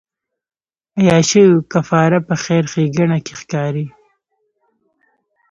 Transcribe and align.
عیاشیو 0.99 1.55
کفاره 1.73 2.19
په 2.27 2.35
خیر 2.43 2.63
ښېګڼې 2.71 3.19
کې 3.25 3.33
ښکاري. 3.41 3.85